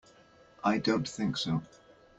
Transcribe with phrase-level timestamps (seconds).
[0.63, 1.61] I don't think so.